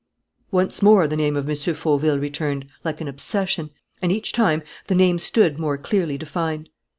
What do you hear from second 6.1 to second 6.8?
defined.